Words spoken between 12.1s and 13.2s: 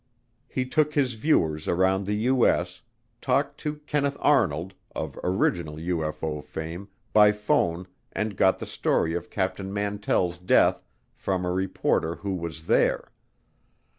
"who was there."